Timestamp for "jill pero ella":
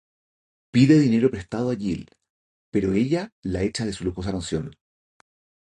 1.75-3.31